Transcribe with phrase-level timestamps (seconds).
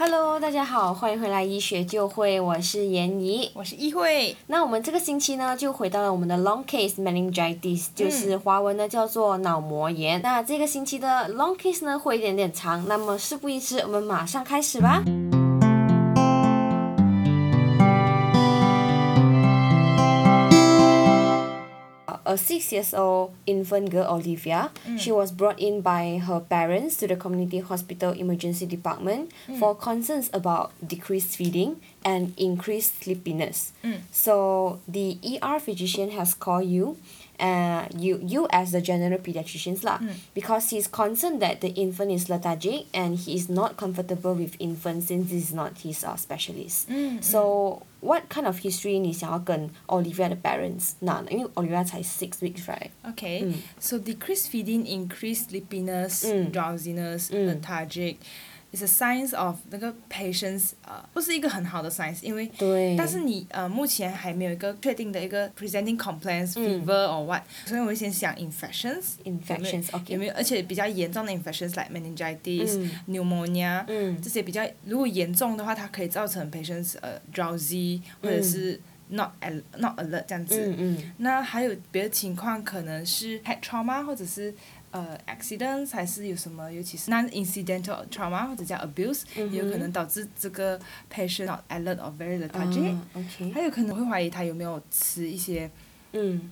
[0.00, 4.36] Hello，大家好，欢迎回来医学就会，我是闫怡，我是易慧。
[4.46, 10.22] 那我们这个星期呢，就回到了我们的 long case meningitis，就是华文呢叫做脑膜炎。
[10.22, 15.02] 那这个星期的 long case 呢会一点点长，那么事不宜迟，我们马上开始吧。
[22.26, 24.70] A six years old infant girl Olivia.
[24.96, 30.30] She was brought in by her parents to the community hospital emergency department for concerns
[30.32, 33.72] about decreased feeding and increased sleepiness.
[34.12, 36.96] So the ER physician has called you
[37.39, 39.99] uh, you you as the general pediatricians lah
[40.33, 45.07] because he's concerned that the infant is lethargic and he is not comfortable with infants
[45.07, 46.87] since this is not his uh, specialist.
[47.21, 51.27] So what kind of history 你想要跟 Olivia 的 parents 拿呢？
[51.31, 52.91] 因为 Olivia 才 six weeks right？
[53.03, 58.17] Okay, so decreased feeding, increased sleepiness, drowsiness, lethargic.
[58.70, 70.02] Is a signs of 那个 patients 呃不是一个很好的 science，因为对但是你呃目前还没有一个确定的一个 presenting complaints fever or what，所以我会先想 infections Infections，有没有
[70.02, 80.74] OK 有没有而且比较严重的 infections like meningitis、pneumonia，嗯这些比较如果严重的话，它可以造成 patients 呃 drowsy 或者是 not al not alert 这样子。
[81.16, 84.54] 那还有别的情况，可能是 head trauma 或者是
[84.90, 90.78] 呃 accidents，还是有什么，尤其是 non-incidental trauma 或者叫 abuse，、也有可能导致这个
[91.12, 92.98] patient not alert or very lethargic、
[93.52, 95.70] 还有可能会怀疑他有没有吃一些
[96.12, 96.50] 嗯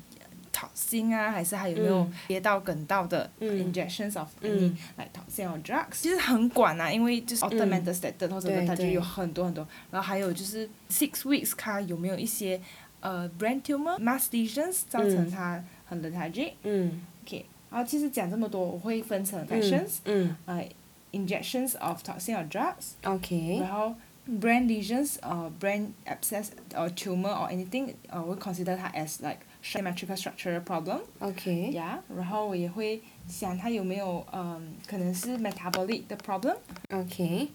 [0.52, 7.74] toxin 啊，还是他有没有噎到、梗到的、嗯 injections of 嗯 any like toxin or drugs，其实很广啊，因为就是 a u t o m
[7.74, 12.60] a t e s t a t 或者对对它就有很多很多，然后还有就是 six weeks 它有没有一些
[13.00, 16.52] 呃 brain tumor mass lesions 造成它很 lethargic。
[16.62, 20.66] 嗯 OK，然后其实讲这么多，我会分成 infections，、嗯呃
[21.12, 23.94] injections of toxin or drugs，，OK，然后
[24.28, 30.62] brain lesions 呃 brain abscess or tumor or anything，呃我会 consider 它 as like symmetrical structural
[30.62, 36.56] problem，OK，yeah，然后我也会想它有没有嗯可能是 metabolic 的 problem。
[36.90, 37.48] OK，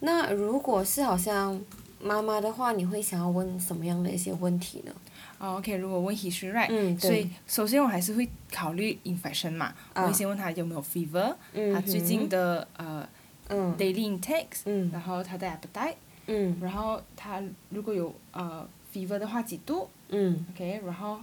[0.00, 1.58] 那如果是好像
[2.00, 4.92] 妈妈的话，你会想要问什么样的一些问题呢？
[5.38, 13.08] 哦，OK，如果问 history right，、嗯对所以首先我还是会考虑 infection 嘛，啊我会先问他有没有 fever，、嗯他最近的呃
[13.48, 15.94] 嗯 daily intakes，、嗯然后他的 appetite，
[16.26, 21.18] 嗯然后他如果有呃 fever 的话几度嗯，OK，然后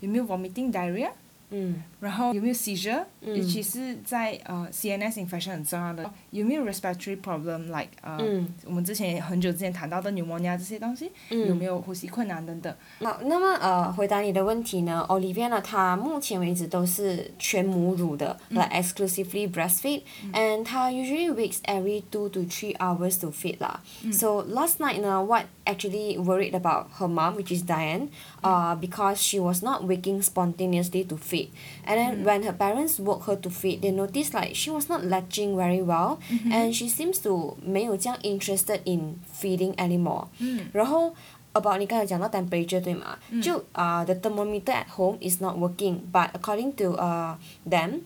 [0.00, 1.10] 有没有 vomiting diarrhea，
[1.50, 12.73] 嗯然后有没有 seizure，、嗯尤其是在呃 CNS infection 很重要的，有没有 respiratory problem like 呃、嗯我们之前很久之前谈到的 pneumonia 这些东西，嗯有没有呼吸困难等等。
[13.01, 23.31] 好，那么呃，回答你的问题呢，Olivia 呢，她目前为止都是全母乳的、l i k e exclusively breastfeed，and 她 usually wakes every two to three hours to
[23.31, 23.81] feed 啦。
[24.11, 28.09] So last night 呢，what actually worried about her mom, which is Diane,
[28.41, 31.49] uh, because she was not waking spontaneously to feed,
[31.91, 35.03] and then when her parents woke her to feed, they noticed like she was not
[35.05, 36.17] latching very well,
[36.51, 40.27] and she seems to 没有这样 interested in feeding anymore.
[40.73, 41.13] 然后
[41.53, 43.17] about 你刚才讲到 temperature 对吗？
[43.41, 47.35] 就啊、the thermometer at home is not working, but according to uh
[47.67, 48.01] them,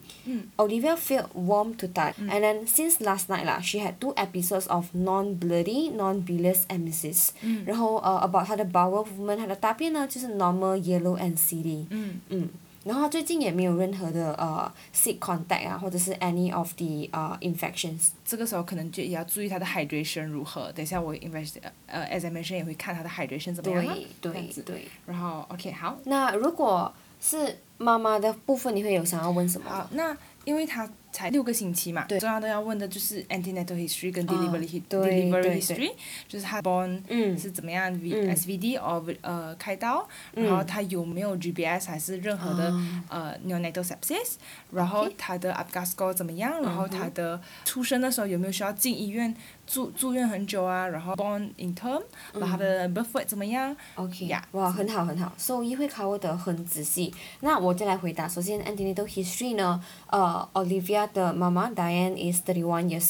[0.57, 2.13] Olivia felt warm to touch.
[2.29, 7.31] And then since last night 啦，she had two episodes of non-bloody, non-bilious emesis.
[7.65, 11.87] 然后呃 about 她的 bowel movement，她的大便呢就是 normal yellow and seedy。
[11.89, 12.47] 嗯嗯，
[12.86, 18.10] 然后最近也没有任何的呃 sick contact 啊，或者是 any of the 呃 infections。
[18.24, 20.70] 这个时候可能就也要注意它的 hydration 如何。
[20.72, 21.54] 等一下我 invest
[21.86, 24.88] 呃 examination 也会看它的 hydration 怎么样啊对对对。
[25.04, 29.68] 然后 OK 好，那如果是妈妈的部分，你会有想要问什么？
[29.68, 35.90] 好，那因为它才六个星期嘛，重要的要问的就是 antenatal history 跟啊 delivery、对 delivery 对 history，
[36.28, 44.34] 就是他 born 嗯是怎么样 V、嗯 SVD or 呃开刀，嗯然后他有没有 GBS 还是任何的、啊呃 neonatal sepsis，
[44.70, 49.34] 然后他的 APGAR score 怎么样，然后他的出生的时候有没有需要进医院
[49.66, 52.02] 住住院很久啊，然后 born in term，
[52.34, 57.14] 然后他的 birth weight 怎么样？OK，呀哇，很好很好，兽医会 cover 得很仔细。
[57.40, 63.09] 那我再来回答，首先 antenatal history 呢，呃，Olivia 的妈妈 Diane is thirty one years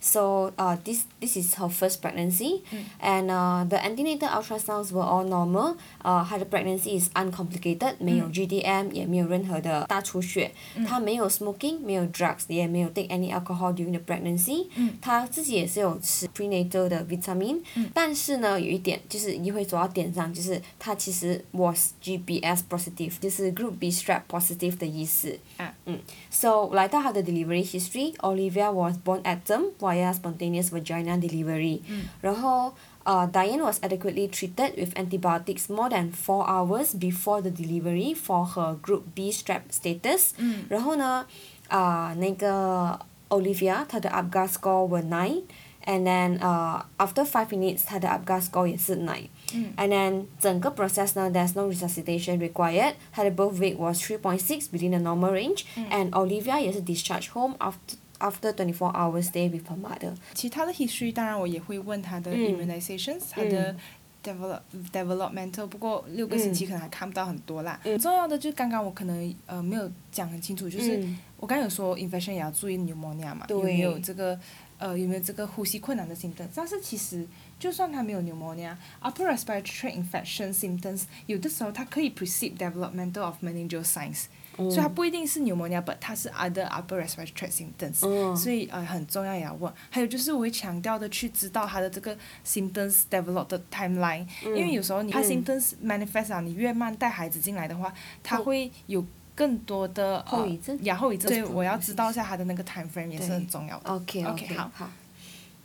[0.00, 7.08] old，、so 呃、this this is her first pregnancy，、and 呃、the antenatal ultrasounds were all normal，呃，她的 pregnancy is
[7.14, 10.52] uncomplicated，没有 GDM，、也没有任何的大出血，
[10.86, 14.66] 她没有 smoking，没有 drugs，也没有 take any alcohol during the pregnancy，、
[15.00, 17.60] 她自己也是有吃 prenatal 的 vitamin，、
[17.94, 25.38] 但是呢，有一点就是一会走到点上，就是她其实 was GBS positive，就是 Group B strep positive 的意思。
[25.56, 25.98] 啊嗯，
[26.30, 31.80] so 来到她的 delivery delivery history, Olivia was born at term via spontaneous vagina delivery.
[32.20, 32.74] 然后
[33.04, 38.44] uh, Diane was adequately treated with antibiotics more than four hours before the delivery for
[38.44, 40.34] her Group B strep status.
[40.68, 41.26] 然后呢，
[41.68, 42.98] 啊、那个
[43.30, 45.42] Olivia 她的 APGAR score were nine,
[45.86, 49.28] and then uh, after five minutes 她的 APGAR score 也是 nine.
[49.76, 52.94] And then 整个 process 呢，there's no resuscitation required.
[53.12, 57.30] 她的 birth weight was three point six within the normal range, and Olivia 也是 discharged
[57.32, 60.14] home after after twenty four hours stay with her mother.
[60.34, 63.74] 其他的 history 当然我也会问他的 immunizations，、他的
[64.22, 64.60] develop
[64.92, 67.80] developmental，不过六个星期可能还看不到很多啦。
[68.00, 74.38] 重要的就是刚刚我可能呃没有讲很清楚，就是、嗯我刚刚有说 infection 也要注意 pneumonia 嘛，有对没有这个
[74.77, 76.49] 呃有没有这个呼吸困难的 symptoms？
[76.55, 77.25] 但是其实
[77.59, 84.25] 就算他没有 pneumonia，upper respiratory tract infection symptoms 有的时候它可以 precede developmental of meningeal signs。
[84.57, 89.69] 所以它不一定是 pneumonia，but 它是 other upper respiratory tract symptoms，、嗯所以呃很重要也要问。
[89.89, 97.93] 还有就是我会强调的去知道它的这个 symptoms develop 的 timeline，、因为有时候你它 symptoms manifest 啊，你越慢带孩子进来的话，
[98.23, 99.05] 它会有
[99.35, 103.89] 更多的呃后遗症呀后遗症，所以我要知道一下他的那个 time frame 也是很重要的。
[103.91, 104.89] OK OK，好好。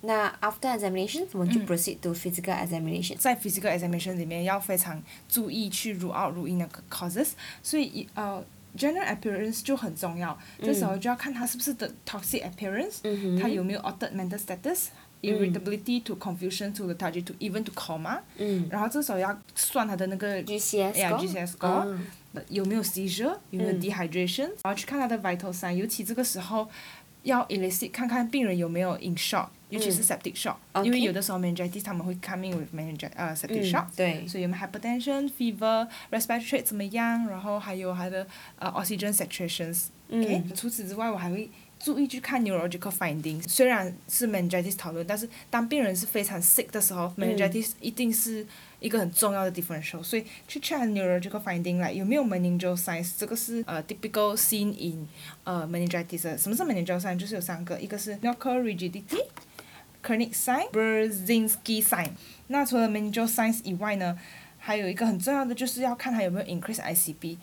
[0.02, 3.16] 那 after examination，我们就 proceed to physical examination。
[3.18, 7.28] 在 physical examination 里面要非常注意去 rule out rule in 那个 causes，
[7.62, 8.42] 所以一呃
[8.76, 14.86] general appearance 就很重要，这时候就要看他是不是的 toxic appearance，、嗯他有没有 altered mental status。
[15.22, 22.06] irritability to confusion to lethargy to even to coma，、嗯然后这时候要算他的那个 GCS 呀 score GCS 嗯
[22.48, 26.68] 有没有 seizure，有没有嗯 dehydration，、然后去看他的 vital sign，尤其这个时候
[27.22, 33.64] 要 elicit 看看病人有没有 in shock，尤其是 septic shock，、因为有的时候 meningitis 他们会 come in with meningitis 呃 septic 嗯
[33.70, 38.26] shock，、对所以有没有 hypertension、fever、respiratory 怎么样，然后还有他的
[38.58, 39.86] 呃 oxygen saturations。
[40.08, 41.48] 嗯除此之外，我还会
[41.80, 43.48] 注意去看 neurological findings。
[43.48, 48.46] 虽然是 meningitis 讨论，但是当病人是非常 sick 的时候、m e n i n g i t i s 一定是
[48.78, 50.02] 一个很重要的 differential。
[50.02, 55.08] 所以去 check neurological finding 来有没有 meningeal signs，这个是呃 typical seen in
[55.44, 56.38] 呃 meningitis 的。
[56.38, 57.18] 什么是 meningeal sign？
[57.18, 59.24] 就是有三个，一个是 nuchal rigidity。
[60.02, 62.10] Kernig sign、Brzezinski sign。
[62.46, 64.18] 那除了 meningeal signs 以外呢，
[64.58, 67.36] 还有一个很重要的就是要看它有没有 increase ICP，、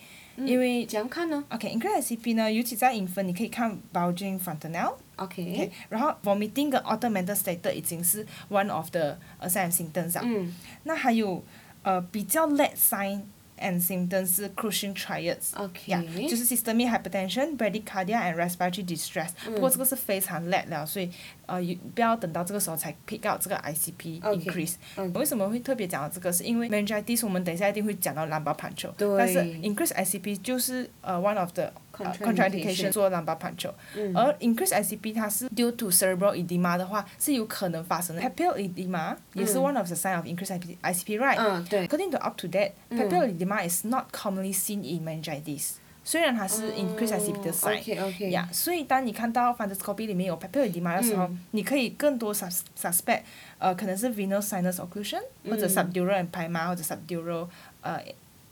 [0.46, 4.94] 因为怎样看呢 OK，increase、ICP 呢，尤其在 infant 你可以看 bulging frontanelle。
[5.16, 5.72] OK，？OK。
[5.90, 10.22] 然后 vomiting 跟 auto mental state 已经是 one of the uh, sign and symptoms 啊。
[10.24, 10.54] 嗯
[10.84, 11.44] 那还有
[11.84, 13.22] 呃比较 late sign
[13.59, 15.55] and symptoms 是 Cushing triads。
[15.57, 15.93] OK。
[15.93, 21.09] 呀就是 systemic hypertension、bradycardia and respiratory distress、不过这个是非常 late 了，所以
[21.47, 24.75] 呃有不要等到这个时候才 pick out 这个 ICP OK increase。
[24.97, 26.33] OK 为什么会特别讲到这个？
[26.33, 33.39] 是因为 meningitis 我们等一下一定会讲到 lumbar puncture，对但是 increase ICP 就是呃 one of the 呃 Contraindication contraindication 做 lumbar
[33.39, 38.23] puncture，、嗯而 increase ICP 它是 due to cerebral edema 的话是有可能发生的。
[38.23, 41.37] papillary edema 也是 one of the sign of increase ICP ICP right？
[41.39, 41.87] 嗯，对。
[41.87, 45.73] According to up to date, 嗯 papillary edema is not commonly seen in meningitis。
[46.05, 48.31] 虽然它是 increase ICP 的 sign， OK OK。
[48.31, 53.23] 呀所以当你看到 fundoscopy 里面有 papillary edema 的时候，嗯你可以更多 sus suspect，
[53.59, 57.47] 呃，可能是 venous sinus occlusion，、或者嗯 subdural empyema，或者 subdural
[57.83, 58.03] 呃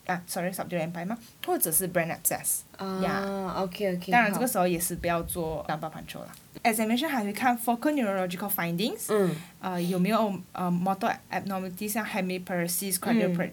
[0.07, 2.61] 啊，sorry subdural empyema，或者是 brain abscess。
[2.77, 4.13] 啊，OK OK。
[4.13, 6.29] 当然这个时候也是不要做 lumbar puncture 啦。
[6.63, 13.51] examination 还会看 focal neurological findings，、嗯呃有没有呃 motor abnormality，像 hemiparesis、quadriparesis，、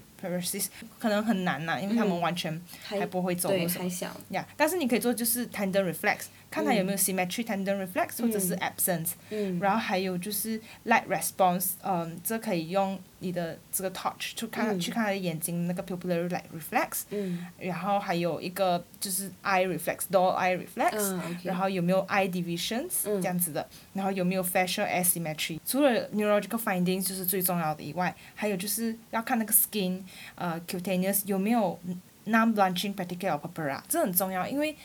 [0.99, 3.91] 可能很难呐，因为他们嗯完全还不会走路什么。
[4.31, 20.37] 呀但是你可以做就是 tendon reflex，看他有没有 symmetry tendon reflex、或者是 absence，、嗯然后还有就是 light response，嗯，这可以用你的这个 touch 去看、嗯去看他的眼睛那个 pupillary light reflex，嗯然后还有一个就是 eye reflex，dull
[20.37, 21.21] eye reflex。
[21.43, 25.59] 然后有没有 eye divisions、嗯这样子的，然后有没有 facial asymmetry。
[25.67, 30.01] 除了 neurological findings 就是最重要的以外，还有就是要看那个 skin，
[30.36, 31.80] 呃 cutaneous 有没有
[32.26, 34.76] non-blanching petechiae or purpura，这很重要，因为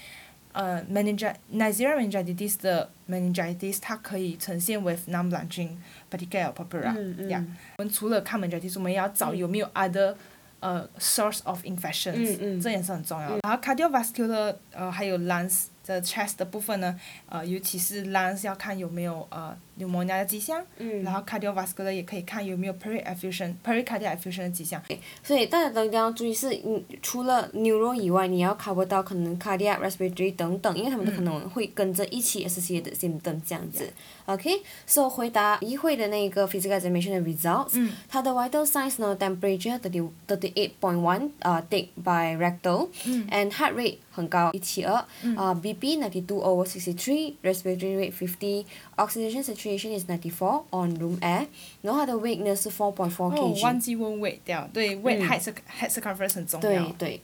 [0.52, 5.70] 呃 meningi Neisseria meningitis 的 meningitis 它可以呈现 with non-blanching
[6.10, 7.44] petechiae or purpura，嗯呀、
[7.78, 10.14] 我们除了看 meningitis，我们也要找有没有 other
[10.60, 13.38] 呃 source of infections，、嗯嗯这也是很重要的。
[13.42, 16.96] 然后 cardiovascular 呃还有 lungs 的 chest 的部分呢，
[17.28, 24.81] 呃尤其是 lungs 要看有没有呃 Pneumonia 的迹象，嗯然后 cardiovascular 也可以看有没有 pericardial effusion 的迹象。
[25.23, 33.91] 所以大家都一定要注意是，嗯，除了 neuro 以外，你要 cover 到可能 cardiac、respiratory 等等，因为他们都可能会跟着一起 associated symptom 这样子。
[34.25, 43.49] OK，so、回答议会的那个 physical examination 的 results，、嗯它的 vital signs 呢，temperature thirty thirty eight point one，呃，take by rectal，嗯 and
[43.51, 50.94] heart rate 很高，一七二，嗯呃，BP ninety two over sixty three，respiratory rate fifty，oxygen saturation is ninety four on
[50.98, 51.46] room air，
[51.82, 53.62] 然后它的 weight 呢是 four point four 哦， kg。
[53.62, 56.84] 忘记问 weight 掉，对，weight 嗯 height cir- head circumference 很重要。
[56.92, 57.20] 对对。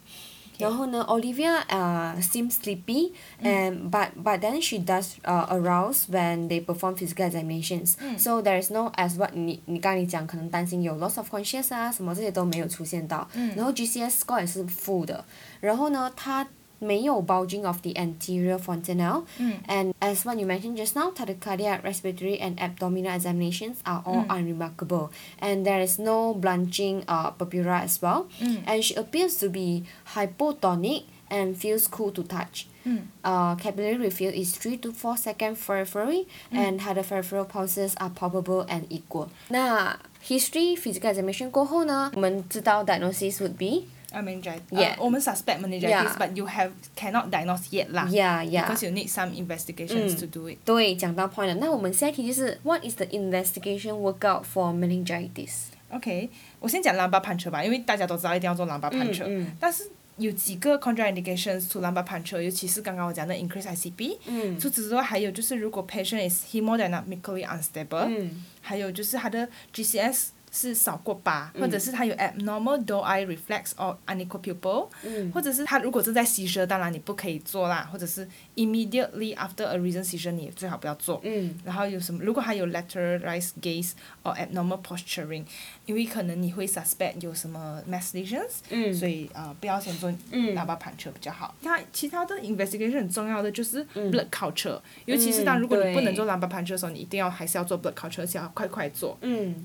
[0.59, 6.97] 然后呢，Olivia uh seems sleepy, and but but then she does uh arouse when they perform
[6.97, 7.95] physical examinations.
[8.19, 13.29] So there is no as what 你你刚才你讲可能担心有 loss of conscious 啊什么这些都没有出现到。
[13.55, 15.25] 然后 GCS score 也是负的。
[15.61, 16.45] 然后呢，她
[16.83, 19.25] 没有 bulging of the anterior fontanelle.
[19.39, 24.01] 嗯 And as what you mentioned just now, 她的 cardiac, respiratory, and abdominal examinations are
[24.05, 25.11] all unremarkable.
[25.41, 28.27] And there is no blanching uh, pupilla as well.
[28.41, 29.83] 嗯 And she appears to be
[30.15, 32.67] hypotonic and feels cool to touch.
[32.85, 38.09] 嗯 Uh, capillary refill is 3 to 4 second periphery, and her peripheral pulses are
[38.11, 39.29] palpable and equal.
[39.51, 44.61] 那 history physical examination 过后呢，我们知道 diagnosis would be I meningitis.
[44.71, 44.95] Yeah.
[44.95, 46.17] 呃我们 suspect meningitis, Yeah.
[46.17, 48.07] but you have cannot diagnose yet 啦。
[48.11, 50.57] yeah yeah Because you need some investigations 嗯 to do it.
[50.65, 51.55] 对，讲到 point 了。
[51.57, 55.67] 那我们下一题就是 What is the investigation workout for meningitis？
[55.91, 56.31] OK，
[56.61, 64.17] 我先讲 lumbar puncture 吧，因为大家都知道一定要做 lumbar puncture，、嗯嗯但是有几个 contraindications to lumbar puncture，尤其是刚刚我讲的 increase ICP。
[64.27, 79.66] 嗯除此之外，还有就是如果 patient is hemodynamically unstable，、嗯还有就是他的 GCS 是少过八、或者是他有 abnormal doe eye reflex or unequal pupil，、嗯或者是他如果正在吸舌，当然你不可以做啦，或者是 immediately after
[79.66, 81.20] a recent seizure 你也最好不要做。
[81.24, 82.24] 嗯然后有什么？
[82.24, 83.94] 如果还有 lateralized gaze
[84.24, 85.44] or abnormal posturing，
[85.88, 91.56] 因为可能你会 suspect 有什么 mass lesions，、嗯所以呃不要先做嗯 lumbar puncture 比较好。
[91.64, 99.18] 它其他的 investigation 很重要的就是 blood culture，、尤嗯其是当如果你不能做 lumbar puncture 的时候，你一定要还是要做 blood culture，而且要快快做。
[99.22, 99.56] 嗯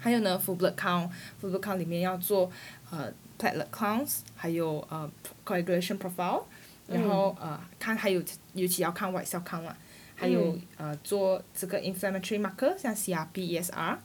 [0.00, 2.50] 还有呢，full blood count，full blood count 里面要做
[2.90, 5.08] 呃 platelet counts，还有呃
[5.46, 6.42] coagulation profile，
[6.88, 8.20] 然后、呃看还有
[8.54, 9.76] 尤其要看 white cell count 啦，
[10.16, 13.96] 还有、呃做这个 inflammatory marker 像 CRP、ESR，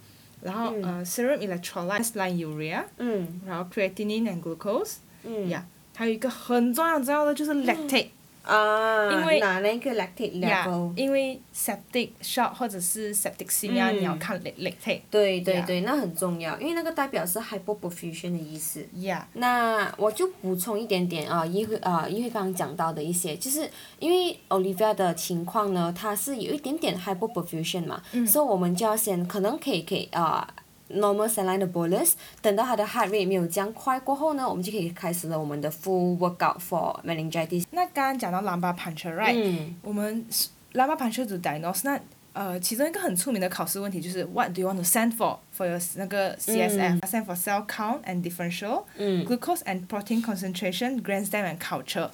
[0.42, 8.10] 然后、呃 serum electrolyte、line urea，嗯然后 creatinine and glucose，嗯呀、还有一个很重要很重要的就是 lactate，
[8.46, 10.94] 啊，因为哪那个 lactate 呀、level。
[10.96, 18.86] 因为 septic shock 或者是 septicemia、嗯你要看 lac- lactate，对对 Yeah 对，那很重要，因为那个代表是 hypoperfusion 的意思。
[19.02, 30.48] 呀、那我就补充一点点啊，议会啊，议会刚刚讲到的一些，就是因为 Olivia 的情况呢，她是有一点点 hypoperfusion 嘛，所以我们就要先可能可以可以啊。
[30.91, 32.13] normal saline 的 bolus，
[32.43, 37.65] 等到她的 heart rate 没有这样快过后呢，我们就可以开始了我们的 full workout for meningitis。
[37.71, 42.01] 那刚刚讲到 lumbar puncture，right？、嗯我们是 lumbar puncture to diagnose，那
[42.33, 48.23] 呃，其中一个很出名的考试问题就是 What do you want to send for for your 那个 CSF、send for cell count and
[48.23, 52.09] differential、嗯 glucose and protein concentration, gram-stem and culture。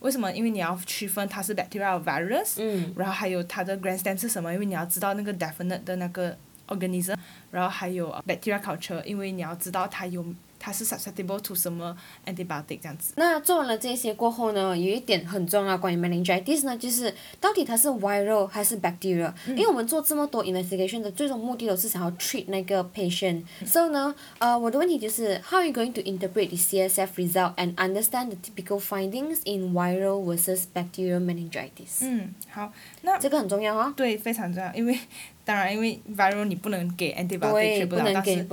[0.00, 0.30] 为什么？
[0.32, 4.52] 因为你要区分它是 bacteria or virus，、嗯然后还有它的 gram-stem 是什么？
[4.52, 6.36] 因为你要知道那个 definite 的那个
[6.70, 7.16] organism，
[7.50, 10.24] 然后还有呃 bacteria culture，因为你要知道它有
[10.58, 13.12] 它是 susceptible to 什么 antibiotic 这样子。
[13.16, 25.92] 那做完了这些过后呢，有一点很重要关于 meningitis 呢，就是到底它是 viral 还是 bacteria？、因为我们做这么多 investigation 的最终目的都是想要 treat 那个 patient。So 呢，呃，我的问题就是 how are you going
[25.92, 32.72] to interpret the CSF result and understand the typical findings in viral versus bacterial meningitis？、嗯，好，
[33.02, 33.92] 那这个很重要哦。
[33.94, 34.98] 对，非常重要，因为
[35.43, 38.45] 当然，因为 viral 你不能给部的，不能给，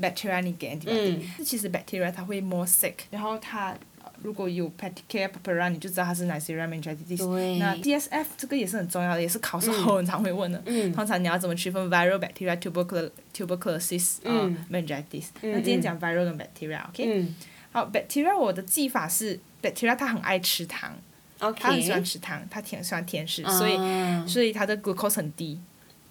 [0.00, 3.70] 但是 bacteria 你给 antibiotic，、嗯其实 bacteria 它会 more sick，然后它
[4.02, 7.18] 呃如果有 petechiae purpura，你就知道它是 Neisseria meningitis。
[7.18, 10.62] 对那 DSF 这个也是很重要的，也是考试很常会问的。
[10.66, 17.34] 嗯通常你要怎么区分 viral bacteria tubercul tuberculosis 呃、嗯 meningitis？、嗯那今天讲 viral 跟 bacteria，OK？、嗯
[17.72, 20.92] 好，bacteria 我的记法是 bacteria 它很爱吃糖，
[21.38, 22.04] 它很喜欢。
[22.04, 25.58] 吃糖，它挺喜欢甜食，所以啊所以它的 glucose 很低。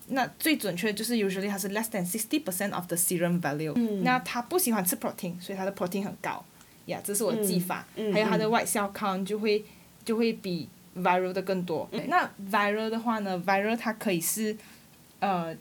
[0.08, 6.44] 那最准确就是 usually 它是 less than sixty percent of the serum value、嗯那它不喜欢吃 protein，所以它的 protein 很高。
[6.88, 7.86] 呀、这是我的记法。
[8.12, 9.64] 还有它的嗯 white cell count 就会
[10.04, 10.68] 就会比
[10.98, 11.88] viral 的更多。
[11.92, 14.56] 嗯那 viral 的话呢，viral 它可以是
[15.20, 15.56] 呃。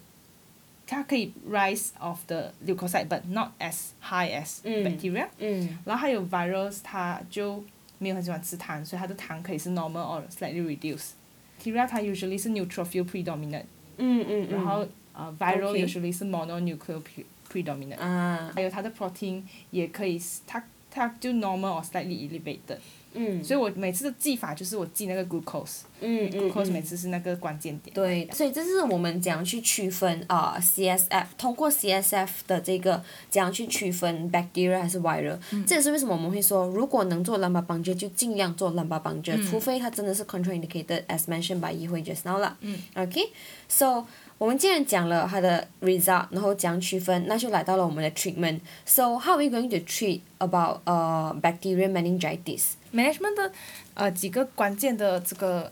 [0.84, 7.64] 它可以 rise of the leukocyte but not as high as 嗯 bacteria，、嗯然后还有 virus 它就
[7.99, 11.12] 没有很喜欢吃糖，所以它的糖可以是 normal or slightly reduced。
[11.58, 13.64] bacteria 它 usually 是 neutrophil predominant，
[13.98, 14.51] 嗯嗯嗯。
[14.51, 19.41] 然后呃，viral Okay usually 是 mononuclear pre- predominant，、啊，还有它的 protein
[19.72, 22.77] 也可以是，它它就 normal or slightly elevated，、
[23.14, 27.95] 嗯所以我每次的记法就是我记那个嗯 glucose 嗯每次是那个关键点。
[27.95, 42.02] 对，所以这是我们怎样去区分啊、CSF，通过 CSF 的这个怎样去区分 bacteria 还是 viral，、这也是为什么我们会说，如果能做 lumbar puncture 就尽量做 lumbar puncture，、除非它真的是 contraindicated as mentioned by 议会
[42.02, 42.57] just now 啦。
[42.95, 44.04] OK，so、
[44.42, 48.58] 我们既然讲了它的 result，然后怎样区分，那就来到了我们的 treatment。
[48.84, 53.52] So how are we going to treat about 呃、bacterial meningitis？management 的
[53.94, 55.70] 呃几个关键的这个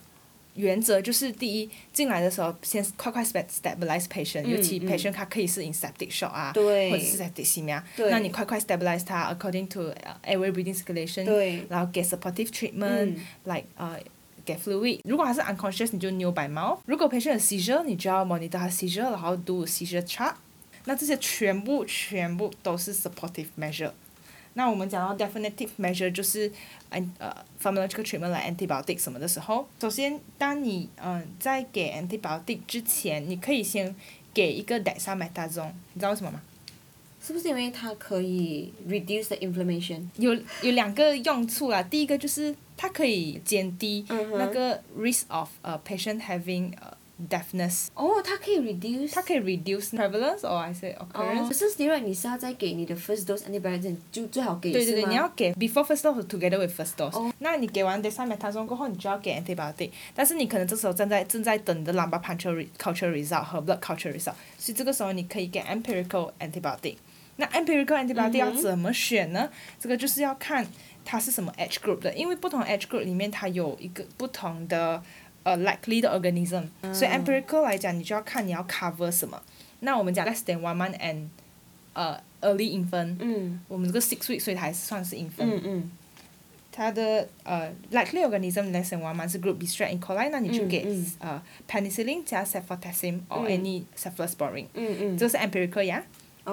[0.54, 9.88] 原则就是第一，进来的时候先快快 sta- stabilize patient，、尤其嗯 patient 他可以是 in septic shock 啊，或者是 septicemia，那你快快 stabilize 他 according to
[10.04, 11.24] 呃 airway breathing circulation，
[11.68, 13.98] 然后 get supportive treatment、嗯 like 呃。
[14.44, 16.78] 给 fluid，如果他是 unconscious，你就 new by mouth。
[16.87, 20.35] 如果 patient 有 seizure，你就要 monitor 他 seizure，然后 do seizure chart。
[20.87, 23.92] 那这些全部全部都是 supportive measure。
[24.54, 26.50] 那我们讲到 definitive measure 就是
[26.88, 27.32] 嗯呃
[27.62, 33.94] pharmacological treatment 来 antibiotic 什么的时候，首先当你嗯、在给 antibiotic 之前，你可以先
[34.35, 36.42] 给一个 dexamethasone，你知道为什么吗？
[37.30, 40.02] 是不是因为它可以 reduce the inflammation？
[40.16, 46.92] 有有两个用处啊，第一个就是它可以减低那个 risk of 呃 patient having 呃
[47.28, 49.12] deafness，哦，它可以 reduce。
[49.12, 51.46] 它可以 reduce prevalence or I say 哦，occurrence。
[51.46, 59.40] 可是 steroid 你是要再给你的 first dose antibiotic 就最好给对对对，你要给 before first dose together with first dose、哦那你给完 dexamethasone 过后，你就要给
[59.40, 66.96] antibiotic，但是你可能这时候正在正在等你的 lumbar puncture re- culture result 和 blood culture result，所以这个时候你可以给 empirical antibiotic。
[67.39, 69.50] 那 empirical antibiotic 要怎么选呢？
[69.79, 70.65] 这个就是要看
[71.03, 75.03] 它是什么 age group 的，因为不同 age group 里面它有一个不同的
[75.43, 79.41] 呃 likely 的 organism，、所以 empirical 来讲，你就要看你要 cover 什么。
[79.81, 81.27] 那我们讲 less than one month and
[81.93, 85.41] 呃 early infant，、嗯我们这个 six week 所以它还是算是 infant。
[85.41, 85.91] 嗯嗯
[86.71, 89.97] 它的呃 likely organism less than one month 是 group B strep E.
[89.97, 96.03] coli，那你就给、嗯嗯呃 penicillin 加 cefotaxime or 嗯 any cephalosporin，、嗯嗯这个是 empirical 呀。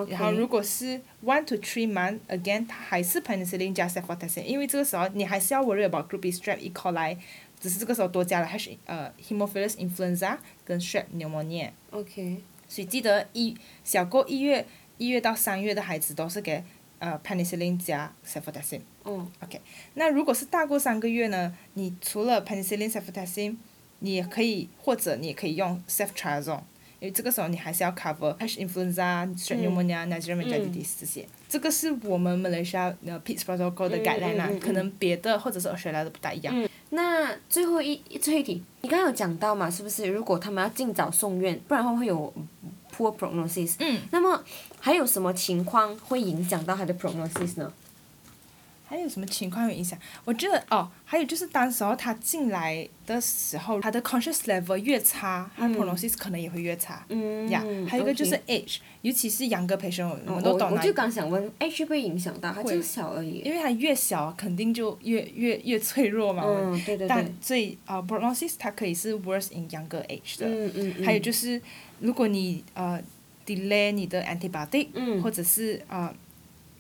[0.06, 6.58] 然后如果是 one to three month again 它还是 penicillin 加 cefotaxime，因为这个时候你还是要 worry about group B strep
[6.60, 6.72] E.
[6.72, 7.18] coli，
[7.60, 11.72] 只是这个时候多加了 H 呃 hemophilus influenza 跟 strep pneumonia。
[11.92, 12.42] OK。
[12.70, 14.66] 所以记得一小过一月
[14.98, 16.62] 一月到三月的孩子都是给
[17.00, 18.82] 呃 penicillin 加 cefotaxime。
[19.06, 19.62] 嗯 OK，
[19.94, 21.56] 那如果是大过三个月呢？
[21.76, 23.56] 你除了 penicillin、cefotaxime，
[24.00, 26.64] 你也可以或者你也可以用 ceftriaxone，
[27.00, 31.28] 因为这个时候你还是要 cover H influenza、strep pneumonia、Nigerian meningitis 这些。
[31.48, 36.70] 这个是我们马来西亚呃 PITS protocol 的嗯 guideline 啦，可能别的或者是 Australia 的不大一样。
[36.90, 40.08] 那最后一最后一题，你刚刚有讲到嘛，是不是？
[40.08, 42.34] 如果他们要尽早送院，不然的话会有
[42.96, 43.76] poor prognosis。
[43.80, 44.00] 嗯。
[44.12, 44.44] 那么
[44.80, 47.72] 还有什么情况会影响到他的 prognosis 呢？
[48.88, 50.00] 还有什么情况有影响？
[50.24, 57.06] 我觉得哦，还有就是当时候他进来的时候，他的 conscious level 越差，他 prognosis 可能也会越差。
[57.10, 62.52] 嗯呀还有一个就是 age，尤其是 younger patient，我我们都懂啦我就刚想问不会影响到？
[62.54, 63.40] 它会就小而已。
[63.46, 66.44] 因为他越小，肯定就越越越脆弱嘛。
[66.46, 67.26] 嗯，对对对但。
[67.42, 70.48] 所以呃，prognosis 它可以是 worse in younger age 的。
[70.48, 71.06] 嗯嗯嗯。
[71.06, 71.62] 还有就是，
[72.00, 73.00] 如果你呃
[73.46, 76.14] delay 你的 antibiotic，、嗯或者是呃，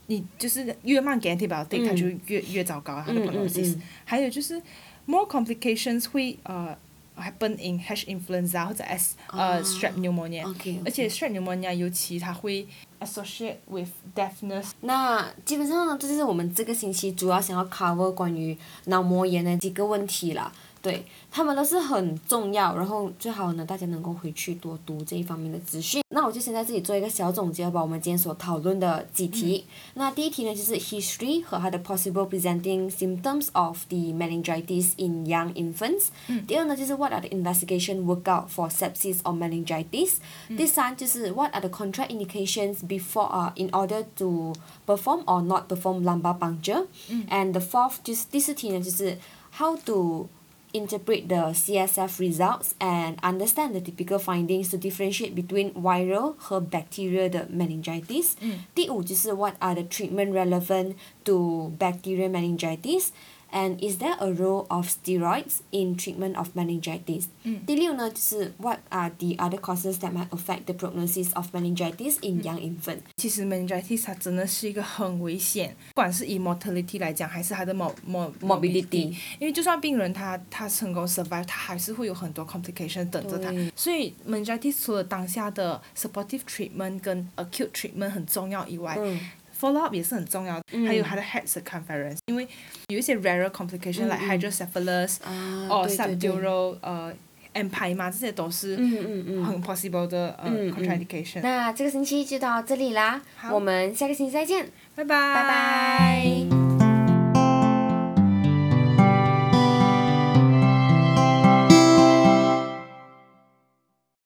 [0.07, 3.75] 你就是越慢给 antibiotic，、它嗯就越越糟糕它的 prognosis。
[3.75, 4.61] 嗯还有就是
[5.05, 6.75] more complications 会呃
[7.17, 10.43] happen in H influenza 或者 S 呃、哦 strep pneumonia。
[10.85, 12.65] 而且 strep pneumonia 尤其它会
[12.99, 14.71] associate with deafness。
[14.81, 20.51] 那基本上呢，这就是我们这个星期主要想要 cover 关于脑膜炎的几个问题啦。
[20.82, 26.02] 对，他们都是很重要，然后最好呢，大家能够回去多读这一方面的资讯。
[26.08, 29.64] 那我就先在这里做一个小总结，把我们今天所讨论的几题。
[29.94, 36.08] 那第一题呢，就是 history 和它的 possible presenting symptoms of the meningitis in young infants。
[36.48, 40.16] 第二呢，就是 what are the investigation workup for sepsis or meningitis。
[40.48, 44.52] 第三就是 what are the contraindications before uh in order to
[44.84, 49.16] perform or not perform lumbar puncture。And the fourth 就是第四题呢，就是
[49.56, 50.28] how to
[50.72, 57.28] interpret the CSF results and understand the typical findings to differentiate between viral 和 bacterial
[57.28, 58.32] 的 meningitis。
[58.74, 63.10] 第五就是 what are the treatment relevant to bacterial meningitis。
[63.54, 67.26] And is there a role of steroids in treatment of meningitis？
[67.66, 73.00] 第六呢，就是 What are the other causes that might affect the prognosis of meningitis in young infant？
[73.18, 83.70] 其实 meningitis 它真的是一个很危险，不管是以 mortality 来讲，还是它的 mo mo Morbidity 因为就算病人他他成功 survive，他还是会有很多 complication 等着他对。
[83.76, 89.20] 所以 meningitis 除了当下的 supportive treatment 跟 acute treatment 很重要以外，嗯
[89.59, 92.47] follow up 也是很重要的，还有它的 head circumference，因为
[92.87, 97.13] 有一些 rarer complication、like hydrocephalus 啊，or 对对对 subdural 呃
[97.53, 98.75] empyema 这些都是。
[98.77, 101.41] 很 possible 的呃嗯嗯 contraindication。
[101.41, 104.65] 那这个星期就到这里啦，我们下个星期再见，
[104.95, 106.66] 拜拜拜拜。